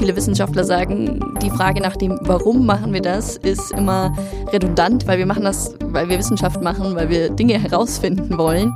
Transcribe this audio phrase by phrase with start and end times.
[0.00, 4.16] viele Wissenschaftler sagen, die Frage nach dem, warum machen wir das, ist immer
[4.50, 8.74] redundant, weil wir machen das, weil wir Wissenschaft machen, weil wir Dinge herausfinden wollen.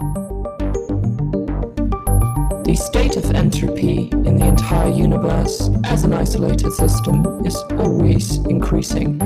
[2.67, 9.19] The state of entropy in the entire universe as an isolated system is always increasing.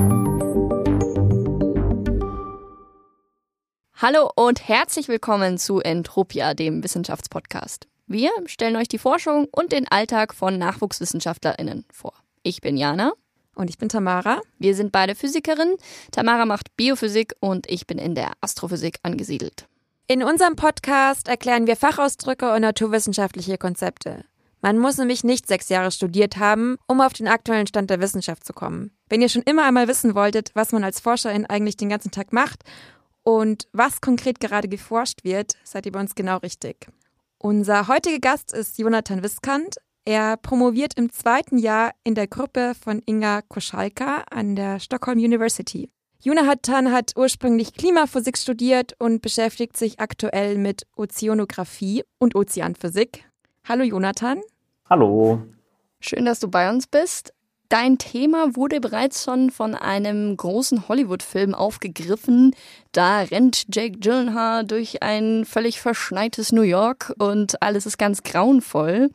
[3.93, 7.89] Hallo und herzlich willkommen zu Entropia, dem Wissenschaftspodcast.
[8.11, 12.15] Wir stellen euch die Forschung und den Alltag von NachwuchswissenschaftlerInnen vor.
[12.41, 13.13] Ich bin Jana.
[13.53, 14.41] Und ich bin Tamara.
[14.57, 15.75] Wir sind beide Physikerinnen.
[16.11, 19.67] Tamara macht Biophysik und ich bin in der Astrophysik angesiedelt.
[20.07, 24.25] In unserem Podcast erklären wir Fachausdrücke und naturwissenschaftliche Konzepte.
[24.61, 28.43] Man muss nämlich nicht sechs Jahre studiert haben, um auf den aktuellen Stand der Wissenschaft
[28.43, 28.89] zu kommen.
[29.09, 32.33] Wenn ihr schon immer einmal wissen wolltet, was man als Forscherin eigentlich den ganzen Tag
[32.33, 32.63] macht
[33.21, 36.87] und was konkret gerade geforscht wird, seid ihr bei uns genau richtig.
[37.41, 39.77] Unser heutiger Gast ist Jonathan Wiskant.
[40.03, 45.89] Er promoviert im zweiten Jahr in der Gruppe von Inga Koschalka an der Stockholm University.
[46.21, 53.23] Jonathan hat ursprünglich Klimaphysik studiert und beschäftigt sich aktuell mit Ozeanographie und Ozeanphysik.
[53.65, 54.41] Hallo Jonathan.
[54.89, 55.41] Hallo.
[56.01, 57.33] Schön, dass du bei uns bist.
[57.69, 62.55] Dein Thema wurde bereits schon von einem großen Hollywood-Film aufgegriffen.
[62.93, 69.11] Da rennt Jake Gyllenhaal durch ein völlig verschneites New York und alles ist ganz grauenvoll.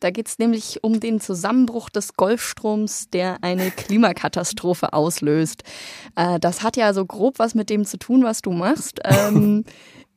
[0.00, 5.64] Da geht es nämlich um den Zusammenbruch des Golfstroms, der eine Klimakatastrophe auslöst.
[6.16, 9.00] Äh, das hat ja so grob was mit dem zu tun, was du machst.
[9.08, 9.64] Ähm,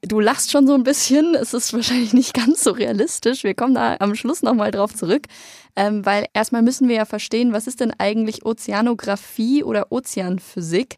[0.04, 1.36] Du lachst schon so ein bisschen.
[1.36, 3.44] Es ist wahrscheinlich nicht ganz so realistisch.
[3.44, 5.28] Wir kommen da am Schluss nochmal drauf zurück.
[5.76, 10.98] Ähm, weil erstmal müssen wir ja verstehen, was ist denn eigentlich Ozeanographie oder Ozeanphysik?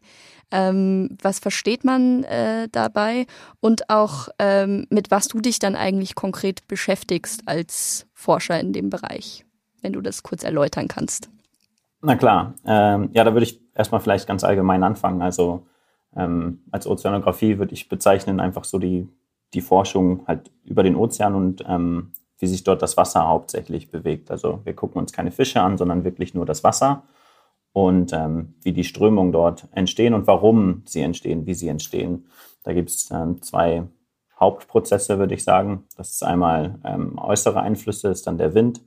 [0.50, 3.26] Ähm, was versteht man äh, dabei?
[3.60, 8.88] Und auch ähm, mit was du dich dann eigentlich konkret beschäftigst als Forscher in dem
[8.88, 9.44] Bereich,
[9.82, 11.28] wenn du das kurz erläutern kannst.
[12.00, 12.54] Na klar.
[12.66, 15.22] Ähm, ja, da würde ich erstmal vielleicht ganz allgemein anfangen.
[15.22, 15.66] Also
[16.16, 19.08] ähm, als Ozeanographie würde ich bezeichnen einfach so die,
[19.52, 24.30] die Forschung halt über den Ozean und ähm, wie sich dort das Wasser hauptsächlich bewegt.
[24.30, 27.04] Also wir gucken uns keine Fische an, sondern wirklich nur das Wasser
[27.72, 32.26] und ähm, wie die Strömungen dort entstehen und warum sie entstehen, wie sie entstehen.
[32.62, 33.84] Da gibt es ähm, zwei
[34.38, 35.84] Hauptprozesse, würde ich sagen.
[35.96, 38.80] Das ist einmal ähm, äußere Einflüsse, ist dann der Wind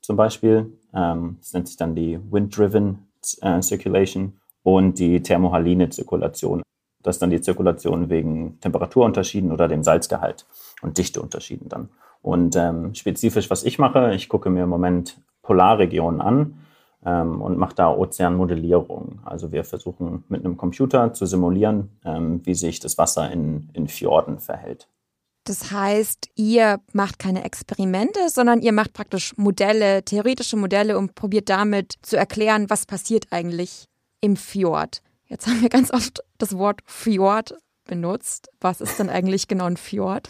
[0.00, 0.72] zum Beispiel.
[0.94, 3.06] Ähm, das nennt sich dann die Wind-Driven
[3.40, 4.34] äh, Circulation
[4.66, 6.60] und die thermohaline Zirkulation.
[7.00, 10.44] Das ist dann die Zirkulation wegen Temperaturunterschieden oder dem Salzgehalt
[10.82, 11.88] und Dichteunterschieden dann.
[12.20, 16.58] Und ähm, spezifisch, was ich mache, ich gucke mir im Moment Polarregionen an
[17.04, 19.20] ähm, und mache da Ozeanmodellierung.
[19.24, 23.86] Also wir versuchen mit einem Computer zu simulieren, ähm, wie sich das Wasser in, in
[23.86, 24.88] Fjorden verhält.
[25.44, 31.50] Das heißt, ihr macht keine Experimente, sondern ihr macht praktisch Modelle, theoretische Modelle und probiert
[31.50, 33.86] damit zu erklären, was passiert eigentlich
[34.26, 35.02] im Fjord.
[35.26, 37.54] Jetzt haben wir ganz oft das Wort Fjord
[37.84, 38.50] benutzt.
[38.60, 40.28] Was ist denn eigentlich genau ein Fjord?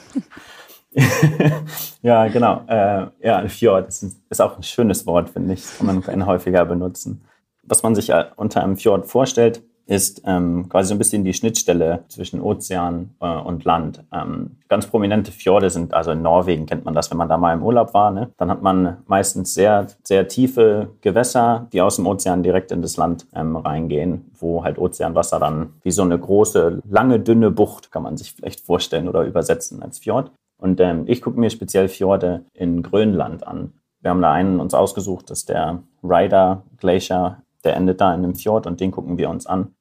[2.03, 2.63] ja, genau.
[2.69, 5.63] Äh, ja, ein Fjord ist, ist, auch ein schönes Wort, finde ich.
[5.63, 7.25] Das kann man häufiger benutzen.
[7.63, 12.05] Was man sich unter einem Fjord vorstellt, ist ähm, quasi so ein bisschen die Schnittstelle
[12.09, 14.03] zwischen Ozean äh, und Land.
[14.13, 17.55] Ähm, ganz prominente Fjorde sind, also in Norwegen kennt man das, wenn man da mal
[17.55, 18.31] im Urlaub war, ne?
[18.37, 22.97] dann hat man meistens sehr, sehr tiefe Gewässer, die aus dem Ozean direkt in das
[22.97, 28.03] Land ähm, reingehen, wo halt Ozeanwasser dann wie so eine große, lange, dünne Bucht, kann
[28.03, 30.33] man sich vielleicht vorstellen oder übersetzen als Fjord.
[30.59, 33.73] Und ähm, ich gucke mir speziell Fjorde in Grönland an.
[34.01, 38.25] Wir haben da einen uns ausgesucht, das ist der Ryder Glacier der endet da in
[38.25, 39.75] einem Fjord und den gucken wir uns an.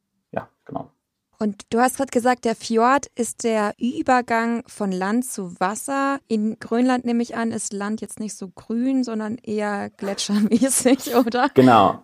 [1.40, 6.19] Und du hast gerade gesagt, der Fjord ist der Übergang von Land zu Wasser.
[6.28, 11.50] In Grönland nehme ich an, ist Land jetzt nicht so grün, sondern eher gletschermäßig, oder?
[11.53, 12.00] Genau.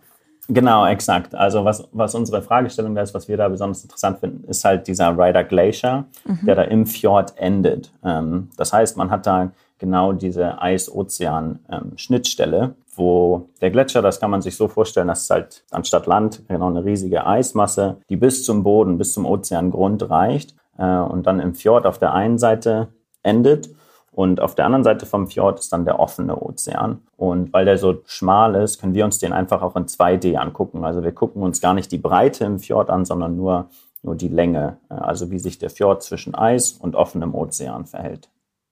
[0.48, 1.36] Genau, exakt.
[1.36, 5.18] Also was, was unsere Fragestellung ist, was wir da besonders interessant finden, ist halt dieser
[5.18, 6.46] Ryder Glacier, mhm.
[6.46, 7.92] der da im Fjord endet.
[8.04, 14.32] Ähm, das heißt, man hat da genau diese Eis-Ozean-Schnittstelle, ähm, wo der Gletscher, das kann
[14.32, 18.44] man sich so vorstellen, das ist halt anstatt Land genau eine riesige Eismasse, die bis
[18.44, 22.90] zum Boden, bis zum Ozeangrund reicht äh, und dann im Fjord auf der einen Seite
[23.24, 23.70] endet.
[24.14, 27.00] Und auf der anderen Seite vom Fjord ist dann der offene Ozean.
[27.16, 30.84] Und weil der so schmal ist, können wir uns den einfach auch in 2D angucken.
[30.84, 33.70] Also wir gucken uns gar nicht die Breite im Fjord an, sondern nur,
[34.04, 34.78] nur die Länge.
[34.90, 38.30] Äh, also wie sich der Fjord zwischen Eis und offenem Ozean verhält.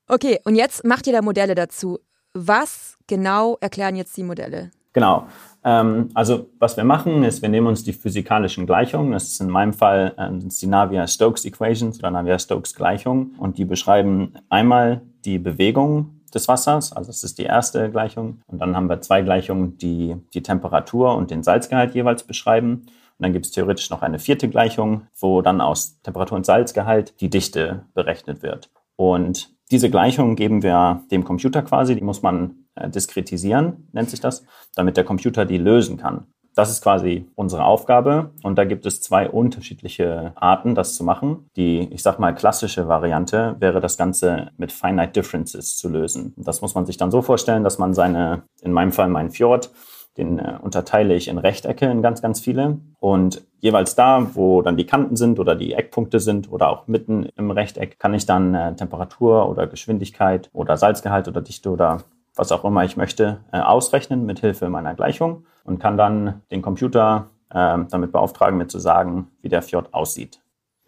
[0.09, 1.99] Okay, und jetzt macht ihr da Modelle dazu.
[2.33, 4.71] Was genau erklären jetzt die Modelle?
[4.93, 5.27] Genau.
[5.63, 9.11] Ähm, also was wir machen, ist, wir nehmen uns die physikalischen Gleichungen.
[9.11, 13.35] Das ist in meinem Fall ähm, die Navier-Stokes Equations oder Navier-Stokes Gleichungen.
[13.37, 16.93] Und die beschreiben einmal die Bewegung des Wassers.
[16.93, 18.41] Also das ist die erste Gleichung.
[18.47, 22.85] Und dann haben wir zwei Gleichungen, die die Temperatur und den Salzgehalt jeweils beschreiben.
[23.19, 27.19] Und dann gibt es theoretisch noch eine vierte Gleichung, wo dann aus Temperatur und Salzgehalt
[27.19, 28.69] die Dichte berechnet wird.
[28.95, 34.19] Und diese Gleichung geben wir dem Computer quasi, die muss man äh, diskretisieren, nennt sich
[34.19, 34.43] das,
[34.75, 36.25] damit der Computer die lösen kann.
[36.55, 38.31] Das ist quasi unsere Aufgabe.
[38.43, 41.49] Und da gibt es zwei unterschiedliche Arten, das zu machen.
[41.55, 46.33] Die, ich sag mal, klassische Variante wäre das Ganze mit Finite Differences zu lösen.
[46.35, 49.71] Das muss man sich dann so vorstellen, dass man seine, in meinem Fall mein Fjord,
[50.17, 52.79] den äh, unterteile ich in Rechtecke in ganz, ganz viele.
[52.99, 57.29] Und jeweils da, wo dann die Kanten sind oder die Eckpunkte sind oder auch mitten
[57.35, 62.03] im Rechteck, kann ich dann äh, Temperatur oder Geschwindigkeit oder Salzgehalt oder Dichte oder
[62.35, 66.61] was auch immer ich möchte, äh, ausrechnen mit Hilfe meiner Gleichung und kann dann den
[66.61, 70.39] Computer äh, damit beauftragen, mir zu sagen, wie der Fjord aussieht.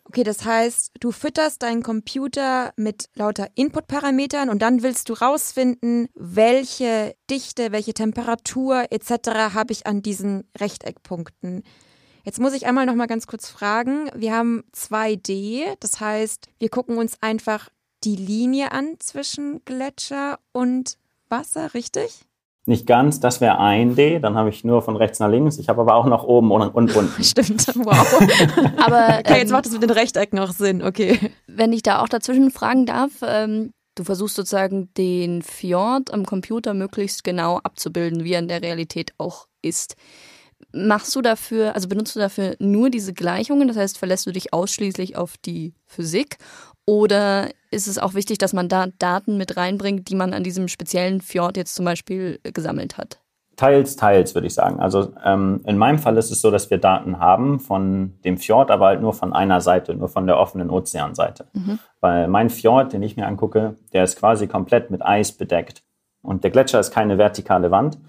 [0.03, 6.09] Okay, das heißt, du fütterst deinen Computer mit lauter Input-Parametern und dann willst du rausfinden,
[6.15, 9.53] welche Dichte, welche Temperatur etc.
[9.53, 11.63] habe ich an diesen Rechteckpunkten.
[12.23, 14.09] Jetzt muss ich einmal noch mal ganz kurz fragen.
[14.13, 17.69] Wir haben 2D, das heißt, wir gucken uns einfach
[18.03, 20.97] die Linie an zwischen Gletscher und
[21.29, 22.25] Wasser, richtig?
[22.67, 25.57] Nicht ganz, das wäre ein D, dann habe ich nur von rechts nach links.
[25.57, 27.23] Ich habe aber auch nach oben und, und unten.
[27.23, 28.21] Stimmt, wow.
[28.77, 31.31] aber okay, jetzt ähm, macht es mit den Rechtecken auch Sinn, okay.
[31.47, 36.75] Wenn ich da auch dazwischen fragen darf, ähm, du versuchst sozusagen den Fjord am Computer
[36.75, 39.95] möglichst genau abzubilden, wie er in der Realität auch ist.
[40.71, 44.53] Machst du dafür, also benutzt du dafür nur diese Gleichungen, das heißt, verlässt du dich
[44.53, 46.37] ausschließlich auf die Physik
[46.91, 50.67] oder ist es auch wichtig, dass man da Daten mit reinbringt, die man an diesem
[50.67, 53.21] speziellen Fjord jetzt zum Beispiel gesammelt hat?
[53.55, 54.81] Teils, teils, würde ich sagen.
[54.81, 58.71] Also ähm, in meinem Fall ist es so, dass wir Daten haben von dem Fjord,
[58.71, 61.47] aber halt nur von einer Seite, nur von der offenen Ozeanseite.
[61.53, 61.79] Mhm.
[62.01, 65.83] Weil mein Fjord, den ich mir angucke, der ist quasi komplett mit Eis bedeckt.
[66.21, 67.99] Und der Gletscher ist keine vertikale Wand,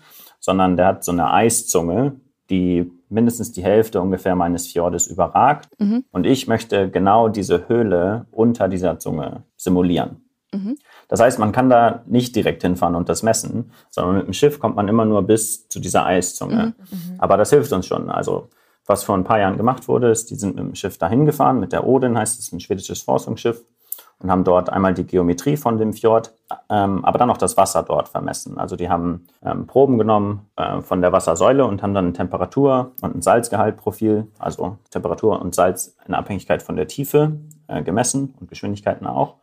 [0.40, 2.16] sondern der hat so eine Eiszunge,
[2.50, 5.68] die mindestens die Hälfte ungefähr meines Fjordes überragt.
[5.78, 6.04] Mhm.
[6.10, 10.24] Und ich möchte genau diese Höhle unter dieser Zunge simulieren.
[10.52, 10.76] Mhm.
[11.08, 14.58] Das heißt, man kann da nicht direkt hinfahren und das messen, sondern mit dem Schiff
[14.58, 16.74] kommt man immer nur bis zu dieser Eiszunge.
[16.76, 16.84] Mhm.
[16.90, 17.14] mhm.
[17.18, 18.10] Aber das hilft uns schon.
[18.10, 18.48] Also
[18.86, 21.60] was vor ein paar Jahren gemacht wurde, ist, die sind mit dem Schiff dahin gefahren,
[21.60, 23.62] mit der Odin heißt es, ein schwedisches Forschungsschiff
[24.22, 26.32] und haben dort einmal die Geometrie von dem Fjord,
[26.70, 28.58] ähm, aber dann auch das Wasser dort vermessen.
[28.58, 32.92] Also die haben ähm, Proben genommen äh, von der Wassersäule und haben dann ein Temperatur-
[33.00, 37.32] und ein Salzgehaltprofil, also Temperatur und Salz in Abhängigkeit von der Tiefe
[37.66, 39.36] äh, gemessen und Geschwindigkeiten auch.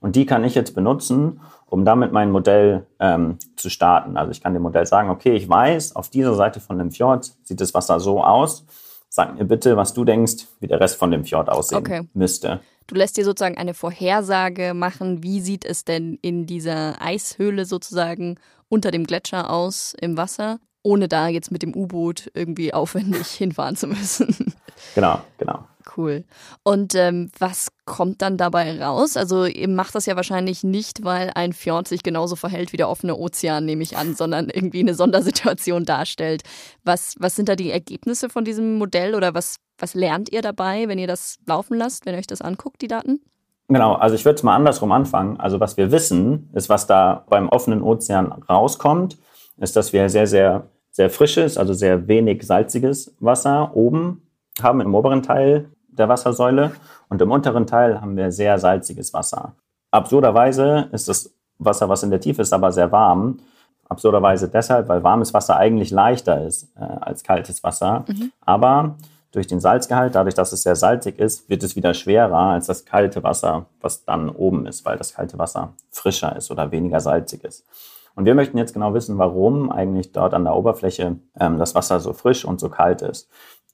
[0.00, 4.16] Und die kann ich jetzt benutzen, um damit mein Modell ähm, zu starten.
[4.16, 7.32] Also ich kann dem Modell sagen, okay, ich weiß, auf dieser Seite von dem Fjord
[7.44, 8.66] sieht das Wasser so aus.
[9.08, 12.08] Sag mir bitte, was du denkst, wie der Rest von dem Fjord aussehen okay.
[12.14, 12.60] müsste.
[12.86, 18.36] Du lässt dir sozusagen eine Vorhersage machen, wie sieht es denn in dieser Eishöhle sozusagen
[18.68, 23.76] unter dem Gletscher aus im Wasser, ohne da jetzt mit dem U-Boot irgendwie aufwendig hinfahren
[23.76, 24.54] zu müssen.
[24.94, 25.64] Genau, genau.
[25.96, 26.24] Cool.
[26.62, 29.16] Und ähm, was kommt dann dabei raus?
[29.16, 32.88] Also ihr macht das ja wahrscheinlich nicht, weil ein Fjord sich genauso verhält wie der
[32.88, 36.42] offene Ozean, nehme ich an, sondern irgendwie eine Sondersituation darstellt.
[36.84, 40.88] Was, was sind da die Ergebnisse von diesem Modell oder was, was lernt ihr dabei,
[40.88, 43.20] wenn ihr das laufen lasst, wenn ihr euch das anguckt, die Daten?
[43.68, 45.38] Genau, also ich würde es mal andersrum anfangen.
[45.38, 49.18] Also was wir wissen, ist, was da beim offenen Ozean rauskommt,
[49.58, 54.22] ist, dass wir sehr, sehr, sehr frisches, also sehr wenig salziges Wasser oben
[54.60, 56.72] haben im oberen Teil der Wassersäule
[57.08, 59.54] und im unteren Teil haben wir sehr salziges Wasser.
[59.90, 63.40] Absurderweise ist das Wasser, was in der Tiefe ist, aber sehr warm.
[63.88, 68.04] Absurderweise deshalb, weil warmes Wasser eigentlich leichter ist äh, als kaltes Wasser.
[68.08, 68.32] Mhm.
[68.40, 68.96] Aber
[69.32, 72.84] durch den Salzgehalt, dadurch, dass es sehr salzig ist, wird es wieder schwerer als das
[72.84, 77.44] kalte Wasser, was dann oben ist, weil das kalte Wasser frischer ist oder weniger salzig
[77.44, 77.66] ist.
[78.14, 81.98] Und wir möchten jetzt genau wissen, warum eigentlich dort an der Oberfläche ähm, das Wasser
[82.00, 83.28] so frisch und so kalt ist.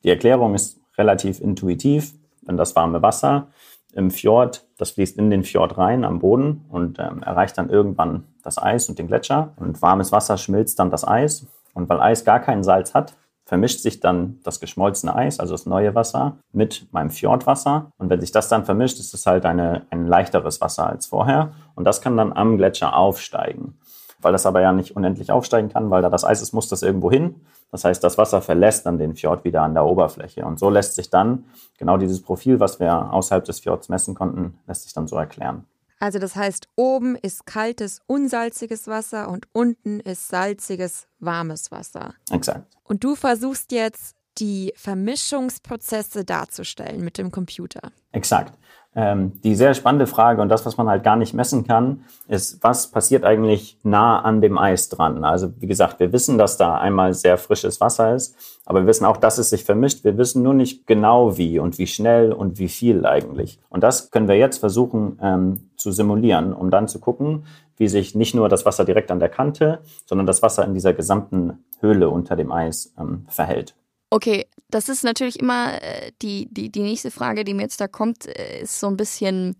[0.04, 3.48] Die Erklärung ist relativ intuitiv, denn das warme Wasser
[3.94, 8.24] im Fjord, das fließt in den Fjord rein am Boden und ähm, erreicht dann irgendwann
[8.42, 9.54] das Eis und den Gletscher.
[9.56, 11.46] Und warmes Wasser schmilzt dann das Eis.
[11.74, 13.14] Und weil Eis gar keinen Salz hat,
[13.44, 17.90] vermischt sich dann das geschmolzene Eis, also das neue Wasser, mit meinem Fjordwasser.
[17.96, 21.52] Und wenn sich das dann vermischt, ist es halt eine, ein leichteres Wasser als vorher.
[21.74, 23.78] Und das kann dann am Gletscher aufsteigen.
[24.20, 26.82] Weil das aber ja nicht unendlich aufsteigen kann, weil da das Eis ist, muss das
[26.82, 27.36] irgendwo hin.
[27.70, 30.44] Das heißt, das Wasser verlässt dann den Fjord wieder an der Oberfläche.
[30.44, 31.44] Und so lässt sich dann
[31.78, 35.64] genau dieses Profil, was wir außerhalb des Fjords messen konnten, lässt sich dann so erklären.
[36.00, 42.14] Also das heißt, oben ist kaltes, unsalziges Wasser und unten ist salziges, warmes Wasser.
[42.30, 42.76] Exakt.
[42.84, 47.90] Und du versuchst jetzt die Vermischungsprozesse darzustellen mit dem Computer.
[48.12, 48.56] Exakt.
[48.98, 52.58] Ähm, die sehr spannende Frage und das, was man halt gar nicht messen kann, ist,
[52.64, 55.24] was passiert eigentlich nah an dem Eis dran?
[55.24, 58.34] Also wie gesagt, wir wissen, dass da einmal sehr frisches Wasser ist,
[58.66, 60.02] aber wir wissen auch, dass es sich vermischt.
[60.02, 63.60] Wir wissen nur nicht genau wie und wie schnell und wie viel eigentlich.
[63.68, 67.44] Und das können wir jetzt versuchen ähm, zu simulieren, um dann zu gucken,
[67.76, 70.92] wie sich nicht nur das Wasser direkt an der Kante, sondern das Wasser in dieser
[70.92, 73.76] gesamten Höhle unter dem Eis ähm, verhält.
[74.10, 77.88] Okay, das ist natürlich immer äh, die, die, die nächste Frage, die mir jetzt da
[77.88, 79.54] kommt, äh, ist so ein bisschen,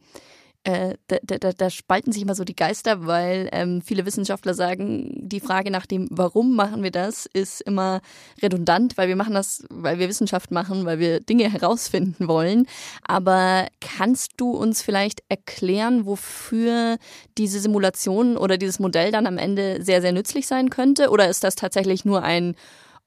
[0.65, 5.11] äh, da, da, da spalten sich immer so die Geister, weil ähm, viele Wissenschaftler sagen,
[5.17, 8.01] die Frage nach dem, warum machen wir das, ist immer
[8.43, 12.67] redundant, weil wir machen das, weil wir Wissenschaft machen, weil wir Dinge herausfinden wollen.
[13.07, 16.97] Aber kannst du uns vielleicht erklären, wofür
[17.37, 21.11] diese Simulation oder dieses Modell dann am Ende sehr, sehr nützlich sein könnte?
[21.11, 22.57] Oder ist das tatsächlich nur ein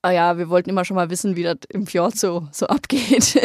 [0.02, 3.40] ah ja, wir wollten immer schon mal wissen, wie das im Fjord so, so abgeht.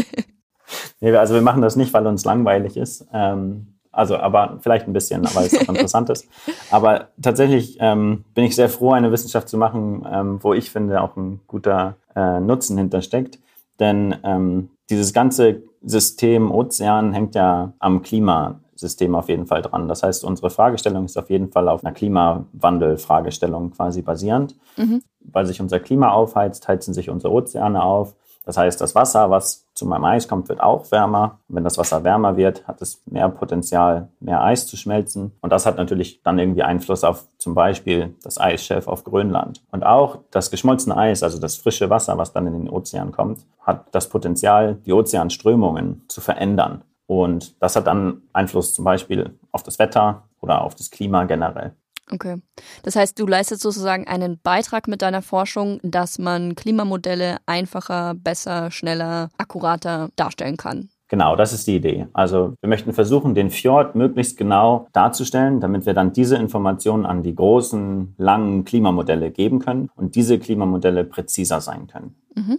[1.00, 3.06] nee, also wir machen das nicht, weil uns langweilig ist.
[3.12, 6.28] Ähm, also, aber vielleicht ein bisschen, weil es auch interessant ist.
[6.70, 11.00] Aber tatsächlich ähm, bin ich sehr froh, eine Wissenschaft zu machen, ähm, wo ich finde,
[11.00, 13.38] auch ein guter äh, Nutzen hintersteckt.
[13.80, 19.88] Denn ähm, dieses ganze System Ozean hängt ja am Klima System auf jeden Fall dran.
[19.88, 24.54] Das heißt, unsere Fragestellung ist auf jeden Fall auf einer Klimawandel-Fragestellung quasi basierend.
[24.76, 25.02] Mhm.
[25.33, 28.14] Weil sich unser Klima aufheizt, heizen sich unsere Ozeane auf.
[28.47, 31.40] Das heißt, das Wasser, was zu meinem Eis kommt, wird auch wärmer.
[31.49, 35.33] Und wenn das Wasser wärmer wird, hat es mehr Potenzial, mehr Eis zu schmelzen.
[35.40, 39.62] Und das hat natürlich dann irgendwie Einfluss auf zum Beispiel das Eisschelf auf Grönland.
[39.73, 43.40] Und auch das geschmolzene Eis, also das frische Wasser, was dann in den Ozean kommt,
[43.61, 46.83] hat das Potenzial, die Ozeanströmungen zu verändern.
[47.09, 51.73] Und das hat dann Einfluss zum Beispiel auf das Wetter oder auf das Klima generell.
[52.10, 52.36] Okay.
[52.82, 58.70] Das heißt, du leistest sozusagen einen Beitrag mit deiner Forschung, dass man Klimamodelle einfacher, besser,
[58.70, 60.88] schneller, akkurater darstellen kann.
[61.08, 62.08] Genau, das ist die Idee.
[62.12, 67.22] Also wir möchten versuchen, den Fjord möglichst genau darzustellen, damit wir dann diese Informationen an
[67.22, 72.16] die großen, langen Klimamodelle geben können und diese Klimamodelle präziser sein können.
[72.34, 72.58] Mhm.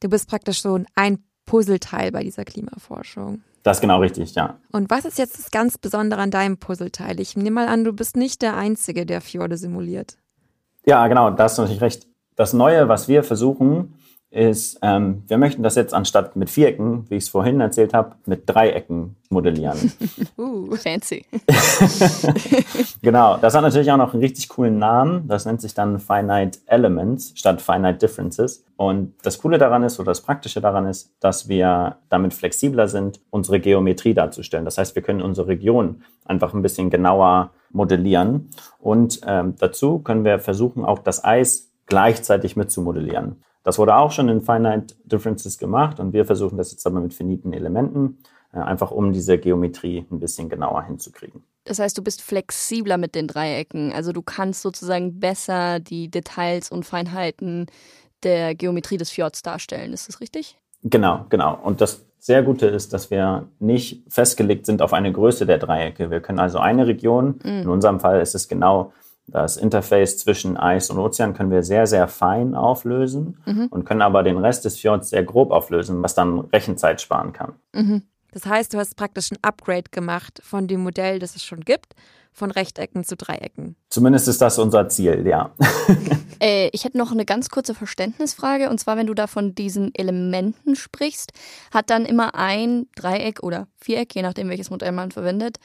[0.00, 3.42] Du bist praktisch so ein Puzzleteil bei dieser Klimaforschung.
[3.62, 4.58] Das ist genau richtig, ja.
[4.72, 7.20] Und was ist jetzt das ganz Besondere an deinem Puzzleteil?
[7.20, 10.16] Ich nehme mal an, du bist nicht der Einzige, der Fjorde simuliert.
[10.86, 12.06] Ja, genau, da hast du natürlich recht.
[12.36, 13.97] Das Neue, was wir versuchen,
[14.30, 18.16] ist, ähm, wir möchten das jetzt anstatt mit Vierecken, wie ich es vorhin erzählt habe,
[18.26, 19.92] mit Dreiecken modellieren.
[20.36, 21.24] uh, fancy.
[23.02, 25.28] genau, das hat natürlich auch noch einen richtig coolen Namen.
[25.28, 28.64] Das nennt sich dann Finite Elements statt Finite Differences.
[28.76, 33.20] Und das Coole daran ist, oder das Praktische daran ist, dass wir damit flexibler sind,
[33.30, 34.66] unsere Geometrie darzustellen.
[34.66, 38.50] Das heißt, wir können unsere Region einfach ein bisschen genauer modellieren.
[38.78, 43.42] Und ähm, dazu können wir versuchen, auch das Eis gleichzeitig mitzumodellieren.
[43.62, 47.14] Das wurde auch schon in Finite Differences gemacht und wir versuchen das jetzt aber mit
[47.14, 48.18] finiten Elementen,
[48.52, 51.42] äh, einfach um diese Geometrie ein bisschen genauer hinzukriegen.
[51.64, 53.92] Das heißt, du bist flexibler mit den Dreiecken.
[53.92, 57.66] Also du kannst sozusagen besser die Details und Feinheiten
[58.22, 59.92] der Geometrie des Fjords darstellen.
[59.92, 60.58] Ist das richtig?
[60.82, 61.58] Genau, genau.
[61.62, 66.10] Und das sehr Gute ist, dass wir nicht festgelegt sind auf eine Größe der Dreiecke.
[66.10, 67.62] Wir können also eine Region, mhm.
[67.62, 68.92] in unserem Fall ist es genau
[69.28, 73.66] das Interface zwischen Eis und Ozean können wir sehr, sehr fein auflösen mhm.
[73.66, 77.52] und können aber den Rest des Fjords sehr grob auflösen, was dann Rechenzeit sparen kann.
[77.72, 78.02] Mhm.
[78.32, 81.94] Das heißt, du hast praktisch ein Upgrade gemacht von dem Modell, das es schon gibt,
[82.32, 83.76] von Rechtecken zu Dreiecken.
[83.90, 85.50] Zumindest ist das unser Ziel, ja.
[86.40, 88.70] äh, ich hätte noch eine ganz kurze Verständnisfrage.
[88.70, 91.32] Und zwar, wenn du da von diesen Elementen sprichst,
[91.72, 95.58] hat dann immer ein Dreieck oder Viereck, je nachdem welches Modell man verwendet,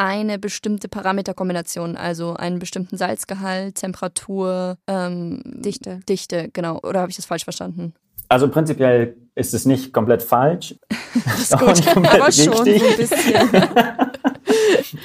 [0.00, 6.00] eine bestimmte Parameterkombination, also einen bestimmten Salzgehalt, Temperatur, ähm, Dichte.
[6.08, 6.78] Dichte, genau.
[6.82, 7.92] Oder habe ich das falsch verstanden?
[8.26, 10.74] Also prinzipiell ist es nicht komplett falsch.
[11.26, 13.50] das ist gut, aber schon so ein bisschen.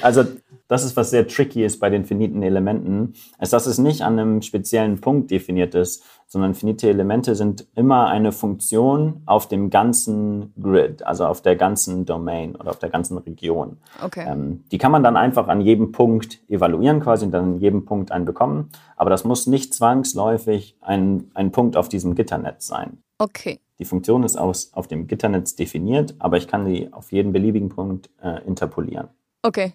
[0.00, 0.24] also
[0.68, 4.18] das ist, was sehr tricky ist bei den finiten Elementen, ist, dass es nicht an
[4.18, 10.52] einem speziellen Punkt definiert ist, sondern finite Elemente sind immer eine Funktion auf dem ganzen
[10.60, 13.78] Grid, also auf der ganzen Domain oder auf der ganzen Region.
[14.02, 14.26] Okay.
[14.28, 17.84] Ähm, die kann man dann einfach an jedem Punkt evaluieren, quasi und dann an jedem
[17.84, 18.70] Punkt einen bekommen.
[18.96, 22.98] Aber das muss nicht zwangsläufig ein, ein Punkt auf diesem Gitternetz sein.
[23.18, 23.60] Okay.
[23.78, 27.68] Die Funktion ist aus, auf dem Gitternetz definiert, aber ich kann die auf jeden beliebigen
[27.68, 29.08] Punkt äh, interpolieren.
[29.42, 29.74] Okay,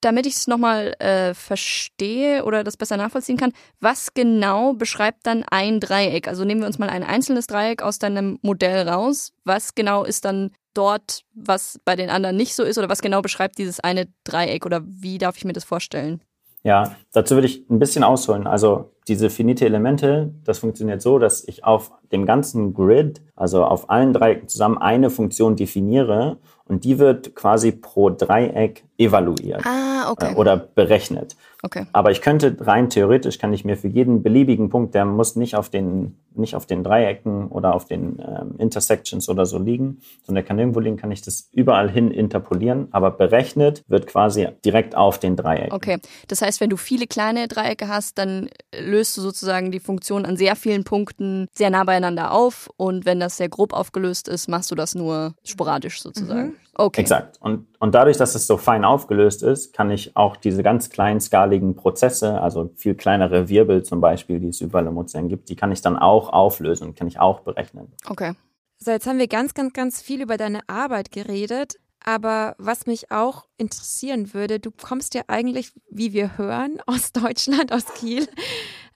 [0.00, 5.44] damit ich es nochmal äh, verstehe oder das besser nachvollziehen kann, was genau beschreibt dann
[5.50, 6.28] ein Dreieck?
[6.28, 9.32] Also nehmen wir uns mal ein einzelnes Dreieck aus deinem Modell raus.
[9.44, 12.78] Was genau ist dann dort, was bei den anderen nicht so ist?
[12.78, 14.64] Oder was genau beschreibt dieses eine Dreieck?
[14.64, 16.22] Oder wie darf ich mir das vorstellen?
[16.64, 18.46] Ja, dazu würde ich ein bisschen ausholen.
[18.46, 23.90] Also diese finite Elemente, das funktioniert so, dass ich auf dem ganzen Grid, also auf
[23.90, 30.32] allen Dreiecken zusammen eine Funktion definiere und die wird quasi pro Dreieck evaluiert Ah, okay.
[30.32, 31.36] äh, oder berechnet.
[31.62, 31.86] okay.
[31.92, 35.54] Aber ich könnte rein theoretisch kann ich mir für jeden beliebigen Punkt, der muss nicht
[35.56, 40.36] auf den nicht auf den Dreiecken oder auf den ähm, Intersections oder so liegen, sondern
[40.36, 42.86] der kann irgendwo liegen, kann ich das überall hin interpolieren.
[42.92, 45.72] Aber berechnet wird quasi direkt auf den Dreiecken.
[45.72, 50.24] Okay, das heißt, wenn du viele kleine Dreiecke hast, dann löst du sozusagen die Funktion
[50.24, 54.48] an sehr vielen Punkten sehr nah beieinander auf und wenn das sehr grob aufgelöst ist,
[54.48, 56.54] machst du das nur sporadisch sozusagen.
[56.80, 57.00] Okay.
[57.00, 57.38] Exakt.
[57.40, 61.74] Und, und dadurch, dass es so fein aufgelöst ist, kann ich auch diese ganz kleinskaligen
[61.74, 65.72] Prozesse, also viel kleinere Wirbel zum Beispiel, die es überall im Ozean gibt, die kann
[65.72, 67.92] ich dann auch auflösen, kann ich auch berechnen.
[68.08, 68.34] Okay.
[68.78, 71.74] So, jetzt haben wir ganz, ganz, ganz viel über deine Arbeit geredet.
[72.04, 77.72] Aber was mich auch interessieren würde, du kommst ja eigentlich, wie wir hören, aus Deutschland,
[77.72, 78.28] aus Kiel,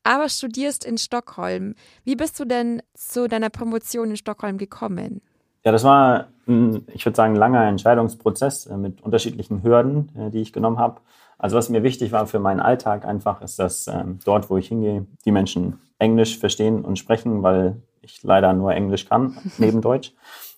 [0.04, 1.74] aber studierst in Stockholm.
[2.04, 5.20] Wie bist du denn zu deiner Promotion in Stockholm gekommen?
[5.64, 10.30] Ja, das war, ein, ich würde sagen, ein langer Entscheidungsprozess äh, mit unterschiedlichen Hürden, äh,
[10.30, 11.00] die ich genommen habe.
[11.38, 14.68] Also was mir wichtig war für meinen Alltag einfach, ist, dass ähm, dort, wo ich
[14.68, 20.12] hingehe, die Menschen Englisch verstehen und sprechen, weil ich leider nur Englisch kann, neben Deutsch.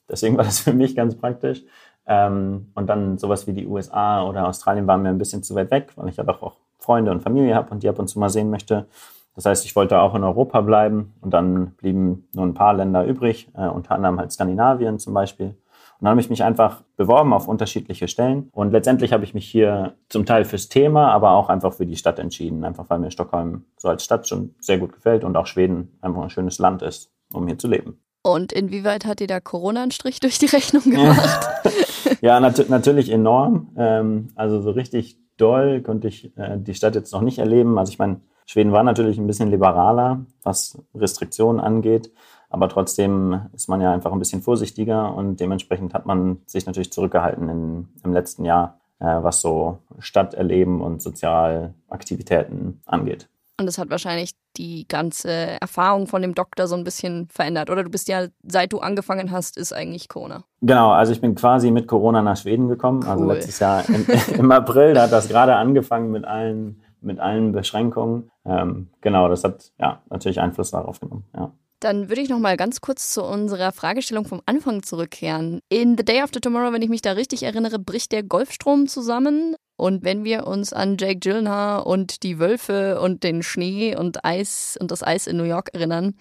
[0.08, 1.62] Deswegen war das für mich ganz praktisch.
[2.06, 5.70] Ähm, und dann sowas wie die USA oder Australien waren mir ein bisschen zu weit
[5.70, 8.18] weg, weil ich ja doch auch Freunde und Familie habe und die ab und zu
[8.18, 8.86] mal sehen möchte.
[9.34, 13.04] Das heißt, ich wollte auch in Europa bleiben und dann blieben nur ein paar Länder
[13.04, 15.46] übrig, äh, unter anderem halt Skandinavien zum Beispiel.
[15.46, 18.48] Und dann habe ich mich einfach beworben auf unterschiedliche Stellen.
[18.52, 21.96] Und letztendlich habe ich mich hier zum Teil fürs Thema, aber auch einfach für die
[21.96, 22.64] Stadt entschieden.
[22.64, 26.22] Einfach weil mir Stockholm so als Stadt schon sehr gut gefällt und auch Schweden einfach
[26.22, 28.00] ein schönes Land ist, um hier zu leben.
[28.22, 31.48] Und inwieweit hat dir da Corona einen Strich durch die Rechnung gemacht?
[32.20, 33.72] Ja, nat natürlich enorm.
[33.76, 37.78] Ähm, also so richtig doll konnte ich äh, die Stadt jetzt noch nicht erleben.
[37.78, 42.12] Also ich meine, Schweden war natürlich ein bisschen liberaler, was Restriktionen angeht.
[42.50, 46.92] Aber trotzdem ist man ja einfach ein bisschen vorsichtiger und dementsprechend hat man sich natürlich
[46.92, 53.28] zurückgehalten in, im letzten Jahr, äh, was so Stadterleben und Sozialaktivitäten angeht.
[53.58, 57.70] Und das hat wahrscheinlich die ganze Erfahrung von dem Doktor so ein bisschen verändert.
[57.70, 60.44] Oder du bist ja, seit du angefangen hast, ist eigentlich Corona.
[60.60, 63.04] Genau, also ich bin quasi mit Corona nach Schweden gekommen.
[63.04, 63.34] Also Cool.
[63.34, 64.06] letztes Jahr im,
[64.38, 68.30] im April, da hat das gerade angefangen mit allen, mit allen Beschränkungen.
[68.44, 71.24] Ähm, genau, das hat ja natürlich Einfluss darauf genommen.
[71.34, 71.52] Ja.
[71.80, 75.60] Dann würde ich noch mal ganz kurz zu unserer Fragestellung vom Anfang zurückkehren.
[75.68, 79.54] In The Day After Tomorrow, wenn ich mich da richtig erinnere, bricht der Golfstrom zusammen.
[79.76, 84.78] Und wenn wir uns an Jake Gyllenhaal und die Wölfe und den Schnee und Eis
[84.80, 86.14] und das Eis in New York erinnern,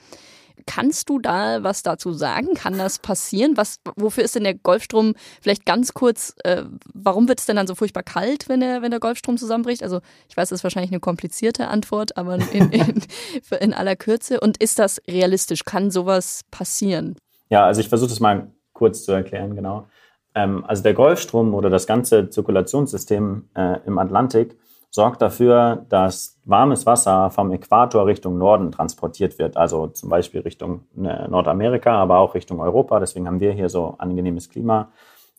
[0.66, 2.54] kannst du da was dazu sagen?
[2.56, 3.58] Kann das passieren?
[3.58, 6.64] Was, wofür ist denn der Golfstrom vielleicht ganz kurz, äh,
[6.94, 9.84] warum wird es denn dann so furchtbar kalt, wenn der, wenn der Golfstrom zusammenbricht?
[9.84, 13.02] Also ich weiß, das ist wahrscheinlich eine komplizierte Antwort, aber in, in,
[13.60, 14.40] in aller Kürze.
[14.40, 15.66] Und ist das realistisch?
[15.66, 17.16] Kann sowas passieren?
[17.50, 19.88] Ja, also ich versuche das mal kurz zu erklären, genau.
[20.36, 24.58] Ähm, also der Golfstrom oder das ganze Zirkulationssystem äh, im Atlantik
[24.94, 30.82] sorgt dafür, dass warmes Wasser vom Äquator Richtung Norden transportiert wird, also zum Beispiel Richtung
[30.96, 33.00] äh, Nordamerika, aber auch Richtung Europa.
[33.00, 34.92] Deswegen haben wir hier so angenehmes Klima.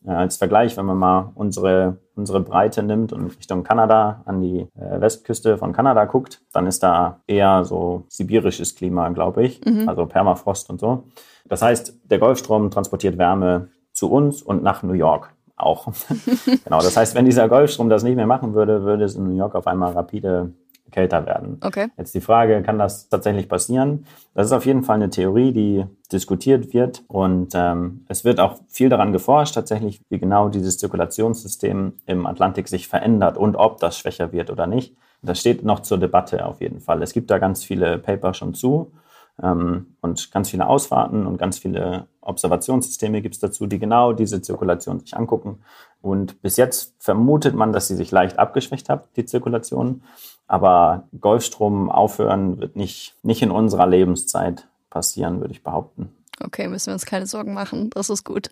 [0.05, 4.67] Äh, als Vergleich, wenn man mal unsere, unsere Breite nimmt und Richtung Kanada an die
[4.77, 10.07] äh, Westküste von Kanada guckt, dann ist da eher so sibirisches Klima, glaube ich, also
[10.07, 11.05] Permafrost und so.
[11.47, 15.89] Das heißt, der Golfstrom transportiert Wärme zu uns und nach New York auch.
[16.65, 19.37] genau, das heißt, wenn dieser Golfstrom das nicht mehr machen würde, würde es in New
[19.37, 20.53] York auf einmal rapide
[20.91, 21.59] kälter werden.
[21.61, 21.89] Okay.
[21.97, 24.07] Jetzt die Frage, kann das tatsächlich passieren?
[24.35, 28.61] Das ist auf jeden Fall eine Theorie, die diskutiert wird und ähm, es wird auch
[28.69, 33.99] viel daran geforscht, tatsächlich, wie genau dieses Zirkulationssystem im Atlantik sich verändert und ob das
[33.99, 34.95] schwächer wird oder nicht.
[35.23, 37.03] Das steht noch zur Debatte auf jeden Fall.
[37.03, 38.93] Es gibt da ganz viele Paper schon zu
[39.37, 45.01] und ganz viele Ausfahrten und ganz viele Observationssysteme gibt es dazu, die genau diese Zirkulation
[45.01, 45.59] sich angucken.
[46.01, 50.03] Und bis jetzt vermutet man, dass sie sich leicht abgeschwächt hat, die Zirkulation.
[50.47, 56.13] Aber Golfstrom aufhören wird nicht, nicht in unserer Lebenszeit passieren, würde ich behaupten.
[56.41, 57.91] Okay, müssen wir uns keine Sorgen machen.
[57.91, 58.51] Das ist gut.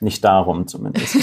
[0.00, 1.16] Nicht darum zumindest.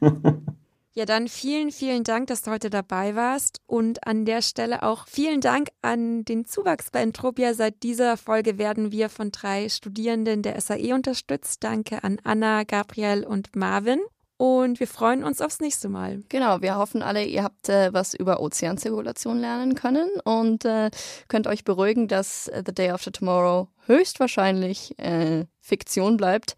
[0.92, 3.60] Ja, dann vielen, vielen Dank, dass du heute dabei warst.
[3.66, 7.54] Und an der Stelle auch vielen Dank an den Zuwachs bei Entropia.
[7.54, 11.62] Seit dieser Folge werden wir von drei Studierenden der SAE unterstützt.
[11.62, 14.00] Danke an Anna, Gabriel und Marvin.
[14.40, 16.22] Und wir freuen uns aufs nächste Mal.
[16.30, 20.90] Genau, wir hoffen alle, ihr habt äh, was über Ozeanzirkulation lernen können und äh,
[21.28, 26.56] könnt euch beruhigen, dass äh, The Day After Tomorrow höchstwahrscheinlich äh, Fiktion bleibt.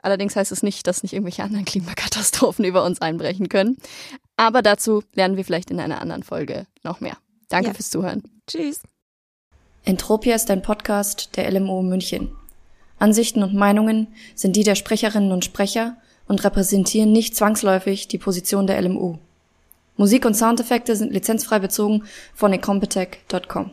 [0.00, 3.78] Allerdings heißt es nicht, dass nicht irgendwelche anderen Klimakatastrophen über uns einbrechen können.
[4.36, 7.16] Aber dazu lernen wir vielleicht in einer anderen Folge noch mehr.
[7.48, 7.74] Danke Ja.
[7.74, 8.22] fürs Zuhören.
[8.46, 8.80] Tschüss.
[9.84, 12.30] Entropia ist ein Podcast der LMO München.
[13.00, 18.66] Ansichten und Meinungen sind die der Sprecherinnen und Sprecher und repräsentieren nicht zwangsläufig die Position
[18.66, 19.18] der LMU.
[19.96, 23.70] Musik und Soundeffekte sind lizenzfrei bezogen von ecompetech.com.